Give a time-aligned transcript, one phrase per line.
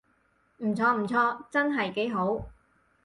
[0.57, 2.47] 唔錯唔錯，真係幾好